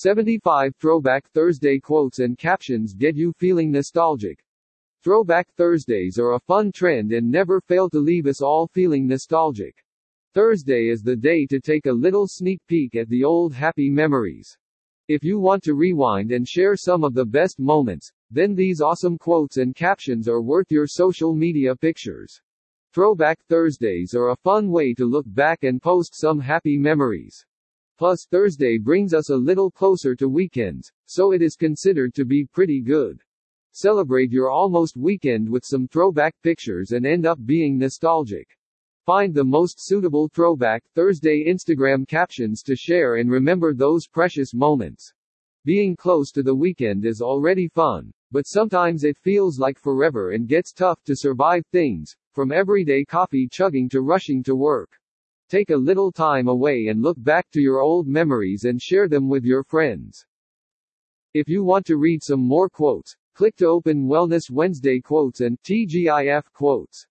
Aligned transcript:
75 0.00 0.76
Throwback 0.76 1.28
Thursday 1.30 1.80
quotes 1.80 2.20
and 2.20 2.38
captions 2.38 2.94
get 2.94 3.16
you 3.16 3.32
feeling 3.32 3.72
nostalgic. 3.72 4.38
Throwback 5.02 5.48
Thursdays 5.56 6.20
are 6.20 6.34
a 6.34 6.38
fun 6.38 6.70
trend 6.70 7.10
and 7.10 7.28
never 7.28 7.60
fail 7.60 7.90
to 7.90 7.98
leave 7.98 8.28
us 8.28 8.40
all 8.40 8.68
feeling 8.68 9.08
nostalgic. 9.08 9.84
Thursday 10.34 10.88
is 10.88 11.02
the 11.02 11.16
day 11.16 11.46
to 11.46 11.58
take 11.58 11.86
a 11.86 11.92
little 11.92 12.28
sneak 12.28 12.60
peek 12.68 12.94
at 12.94 13.08
the 13.08 13.24
old 13.24 13.52
happy 13.52 13.90
memories. 13.90 14.56
If 15.08 15.24
you 15.24 15.40
want 15.40 15.64
to 15.64 15.74
rewind 15.74 16.30
and 16.30 16.46
share 16.46 16.76
some 16.76 17.02
of 17.02 17.12
the 17.12 17.26
best 17.26 17.58
moments, 17.58 18.08
then 18.30 18.54
these 18.54 18.80
awesome 18.80 19.18
quotes 19.18 19.56
and 19.56 19.74
captions 19.74 20.28
are 20.28 20.40
worth 20.40 20.70
your 20.70 20.86
social 20.86 21.34
media 21.34 21.74
pictures. 21.74 22.40
Throwback 22.94 23.40
Thursdays 23.48 24.14
are 24.14 24.28
a 24.28 24.36
fun 24.44 24.70
way 24.70 24.94
to 24.94 25.06
look 25.06 25.26
back 25.26 25.64
and 25.64 25.82
post 25.82 26.14
some 26.14 26.38
happy 26.38 26.78
memories. 26.78 27.44
Plus, 27.98 28.28
Thursday 28.30 28.78
brings 28.78 29.12
us 29.12 29.30
a 29.30 29.36
little 29.36 29.72
closer 29.72 30.14
to 30.14 30.28
weekends, 30.28 30.92
so 31.06 31.32
it 31.32 31.42
is 31.42 31.56
considered 31.56 32.14
to 32.14 32.24
be 32.24 32.44
pretty 32.44 32.80
good. 32.80 33.20
Celebrate 33.72 34.30
your 34.30 34.50
almost 34.50 34.96
weekend 34.96 35.50
with 35.50 35.64
some 35.64 35.88
throwback 35.88 36.32
pictures 36.42 36.92
and 36.92 37.04
end 37.04 37.26
up 37.26 37.44
being 37.44 37.76
nostalgic. 37.76 38.56
Find 39.04 39.34
the 39.34 39.42
most 39.42 39.84
suitable 39.84 40.28
Throwback 40.28 40.84
Thursday 40.94 41.44
Instagram 41.52 42.06
captions 42.06 42.62
to 42.62 42.76
share 42.76 43.16
and 43.16 43.28
remember 43.28 43.74
those 43.74 44.06
precious 44.06 44.54
moments. 44.54 45.12
Being 45.64 45.96
close 45.96 46.30
to 46.32 46.44
the 46.44 46.54
weekend 46.54 47.04
is 47.04 47.20
already 47.20 47.66
fun, 47.66 48.12
but 48.30 48.46
sometimes 48.46 49.02
it 49.02 49.18
feels 49.18 49.58
like 49.58 49.76
forever 49.76 50.30
and 50.30 50.46
gets 50.46 50.72
tough 50.72 51.02
to 51.02 51.16
survive 51.16 51.64
things, 51.72 52.14
from 52.32 52.52
everyday 52.52 53.04
coffee 53.04 53.48
chugging 53.50 53.88
to 53.88 54.02
rushing 54.02 54.40
to 54.44 54.54
work. 54.54 54.90
Take 55.48 55.70
a 55.70 55.76
little 55.76 56.12
time 56.12 56.46
away 56.46 56.88
and 56.88 57.00
look 57.00 57.16
back 57.22 57.50
to 57.52 57.60
your 57.62 57.80
old 57.80 58.06
memories 58.06 58.64
and 58.64 58.82
share 58.82 59.08
them 59.08 59.30
with 59.30 59.44
your 59.44 59.64
friends. 59.64 60.26
If 61.32 61.48
you 61.48 61.64
want 61.64 61.86
to 61.86 61.96
read 61.96 62.22
some 62.22 62.40
more 62.40 62.68
quotes, 62.68 63.16
click 63.34 63.56
to 63.56 63.66
open 63.66 64.06
Wellness 64.06 64.50
Wednesday 64.50 65.00
quotes 65.00 65.40
and 65.40 65.58
TGIF 65.62 66.42
quotes. 66.52 67.06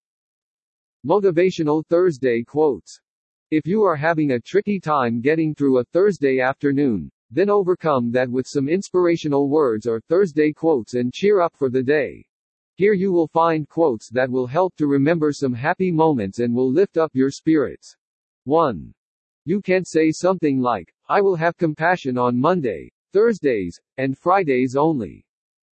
Motivational 1.03 1.83
Thursday 1.87 2.43
quotes. 2.43 3.01
If 3.49 3.65
you 3.65 3.81
are 3.81 3.95
having 3.95 4.33
a 4.33 4.39
tricky 4.39 4.79
time 4.79 5.19
getting 5.19 5.55
through 5.55 5.79
a 5.79 5.85
Thursday 5.85 6.39
afternoon, 6.39 7.09
then 7.31 7.49
overcome 7.49 8.11
that 8.11 8.29
with 8.29 8.45
some 8.45 8.69
inspirational 8.69 9.49
words 9.49 9.87
or 9.87 9.99
Thursday 9.99 10.53
quotes 10.53 10.93
and 10.93 11.11
cheer 11.11 11.41
up 11.41 11.55
for 11.55 11.71
the 11.71 11.81
day. 11.81 12.23
Here 12.75 12.93
you 12.93 13.11
will 13.11 13.29
find 13.29 13.67
quotes 13.67 14.11
that 14.11 14.29
will 14.29 14.45
help 14.45 14.75
to 14.75 14.85
remember 14.85 15.33
some 15.33 15.55
happy 15.55 15.91
moments 15.91 16.37
and 16.37 16.53
will 16.53 16.71
lift 16.71 16.97
up 16.97 17.15
your 17.15 17.31
spirits. 17.31 17.96
1. 18.47 18.93
You 19.43 19.61
can't 19.61 19.85
say 19.85 20.09
something 20.09 20.61
like, 20.61 20.93
I 21.09 21.19
will 21.19 21.35
have 21.35 21.57
compassion 21.57 22.17
on 22.17 22.39
Monday, 22.39 22.89
Thursdays, 23.11 23.77
and 23.97 24.17
Fridays 24.17 24.77
only. 24.77 25.25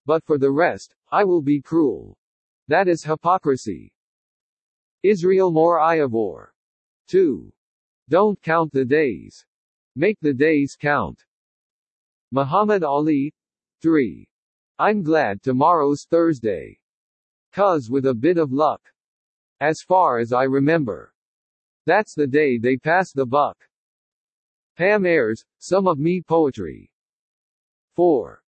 But 0.06 0.24
for 0.24 0.38
the 0.38 0.50
rest, 0.50 0.96
I 1.12 1.22
will 1.22 1.40
be 1.40 1.62
cruel. 1.62 2.18
That 2.66 2.88
is 2.88 3.04
hypocrisy. 3.04 3.92
Israelmore 5.04 5.78
Ayivor. 5.78 6.48
2. 7.06 7.52
Don't 8.08 8.42
count 8.42 8.72
the 8.72 8.84
days. 8.84 9.46
Make 9.94 10.18
the 10.20 10.34
days 10.34 10.76
count. 10.76 11.24
Muhammad 12.32 12.82
Ali. 12.82 13.32
3. 13.82 14.26
I'm 14.80 15.04
glad 15.04 15.42
tomorrow's 15.44 16.06
Thursday. 16.10 16.80
Cuz 17.52 17.88
with 17.88 18.06
a 18.06 18.14
bit 18.14 18.36
of 18.36 18.52
luck. 18.52 18.82
As 19.60 19.80
far 19.80 20.18
as 20.18 20.32
I 20.32 20.42
remember. 20.42 21.13
That's 21.86 22.14
the 22.14 22.26
day 22.26 22.58
they 22.58 22.76
pass 22.76 23.12
the 23.12 23.26
buck. 23.26 23.58
Pam 24.76 25.04
Ayres, 25.04 25.44
Some 25.58 25.86
of 25.86 25.98
Me 25.98 26.22
Poetry. 26.22 26.90
4. 27.94 28.42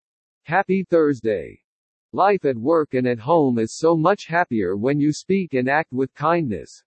Happy 0.45 0.85
Thursday. 0.85 1.63
Life 2.13 2.45
at 2.45 2.57
work 2.57 2.95
and 2.95 3.07
at 3.07 3.19
home 3.19 3.59
is 3.59 3.77
so 3.77 3.95
much 3.95 4.27
happier 4.27 4.77
when 4.77 4.99
you 4.99 5.13
speak 5.13 5.55
and 5.55 5.69
act 5.69 5.93
with 5.93 6.15
kindness. 6.15 6.83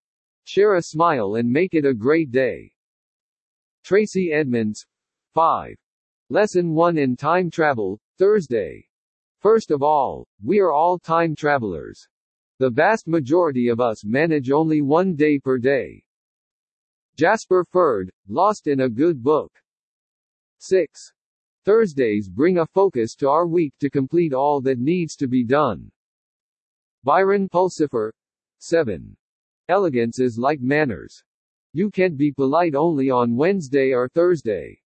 Share 0.46 0.76
a 0.76 0.82
smile 0.82 1.36
and 1.36 1.48
make 1.48 1.74
it 1.74 1.86
a 1.86 1.94
great 1.94 2.32
day. 2.32 2.74
Tracy 3.84 4.34
Edmonds. 4.34 4.88
5. 5.34 5.78
Lesson 6.30 6.74
1 6.74 6.98
in 6.98 7.16
Time 7.16 7.52
Travel, 7.52 8.00
Thursday. 8.18 8.88
First 9.40 9.72
of 9.72 9.84
all, 9.84 10.28
we 10.44 10.60
are 10.60 10.72
all 10.72 10.98
time 11.00 11.36
travelers. 11.36 12.08
The 12.58 12.70
vast 12.70 13.08
majority 13.08 13.68
of 13.68 13.80
us 13.80 14.04
manage 14.04 14.52
only 14.52 14.82
one 14.82 15.16
day 15.16 15.40
per 15.40 15.58
day. 15.58 16.04
Jasper 17.20 17.66
Fforde, 17.66 18.12
Lost 18.30 18.68
in 18.68 18.80
a 18.80 18.90
Good 18.90 19.22
Book. 19.22 19.52
6. 20.60 21.12
Thursdays 21.66 22.30
bring 22.30 22.60
a 22.60 22.66
focus 22.66 23.14
to 23.16 23.28
our 23.28 23.46
week 23.46 23.74
to 23.82 23.90
complete 23.90 24.34
all 24.34 24.62
that 24.62 24.80
needs 24.80 25.18
to 25.18 25.28
be 25.28 25.44
done. 25.44 25.92
Byron 27.04 27.50
Pulsipher. 27.50 28.14
7. 28.60 29.18
Elegance 29.68 30.20
is 30.22 30.38
like 30.38 30.62
manners. 30.62 31.22
You 31.74 31.92
can't 31.92 32.16
be 32.16 32.32
polite 32.32 32.74
only 32.74 33.10
on 33.10 33.36
Wednesday 33.36 33.92
or 33.92 34.08
Thursday. 34.08 34.80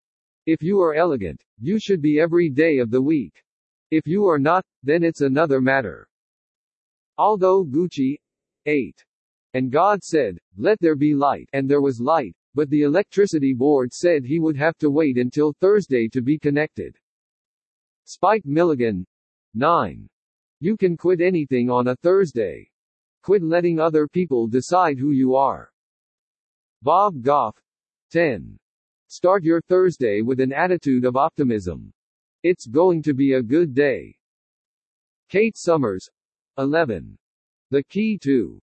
If 0.47 0.63
you 0.63 0.81
are 0.81 0.95
elegant, 0.95 1.45
you 1.59 1.77
should 1.77 2.01
be 2.01 2.19
every 2.19 2.49
day 2.49 2.79
of 2.79 2.89
the 2.89 3.03
week. 3.03 3.43
If 3.91 4.07
you 4.07 4.25
are 4.25 4.39
not, 4.39 4.65
then 4.81 5.03
it's 5.03 5.21
another 5.21 5.61
matter. 5.61 6.09
Aldo 7.15 7.65
Gucci. 7.65 8.17
8. 8.65 9.05
And 9.53 9.71
God 9.71 10.03
said, 10.03 10.39
Let 10.57 10.79
there 10.79 10.95
be 10.95 11.13
light, 11.13 11.47
and 11.53 11.69
there 11.69 11.81
was 11.81 11.99
light, 11.99 12.35
but 12.55 12.69
the 12.69 12.81
electricity 12.81 13.53
board 13.53 13.93
said 13.93 14.23
he 14.23 14.39
would 14.39 14.57
have 14.57 14.77
to 14.79 14.89
wait 14.89 15.17
until 15.17 15.53
Thursday 15.53 16.07
to 16.09 16.21
be 16.21 16.39
connected. 16.39 16.97
Spike 18.05 18.45
Milligan. 18.45 19.05
9. 19.53 20.09
You 20.59 20.75
can 20.75 20.97
quit 20.97 21.21
anything 21.21 21.69
on 21.69 21.87
a 21.87 21.95
Thursday. 21.97 22.69
Quit 23.21 23.43
letting 23.43 23.79
other 23.79 24.07
people 24.07 24.47
decide 24.47 24.97
who 24.97 25.11
you 25.11 25.35
are. 25.35 25.71
Bob 26.81 27.21
Goff. 27.21 27.55
10. 28.11 28.57
Start 29.07 29.43
your 29.43 29.61
Thursday 29.61 30.21
with 30.21 30.39
an 30.39 30.51
attitude 30.51 31.05
of 31.05 31.15
optimism. 31.15 31.93
It's 32.41 32.65
going 32.65 33.01
to 33.03 33.13
be 33.13 33.33
a 33.33 33.43
good 33.43 33.73
day. 33.73 34.17
Kate 35.29 35.55
Summers. 35.55 36.09
11. 36.57 37.17
The 37.71 37.83
key 37.83 38.17
to 38.23 38.59